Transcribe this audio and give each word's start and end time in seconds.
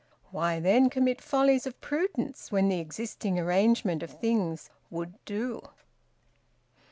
Why 0.31 0.59
then 0.59 0.89
commit 0.89 1.21
follies 1.21 1.67
of 1.67 1.79
prudence, 1.79 2.51
when 2.51 2.69
the 2.69 2.79
existing 2.79 3.37
arrangement 3.37 4.01
of 4.01 4.09
things 4.09 4.71
`would 4.91 5.13
do'? 5.25 5.61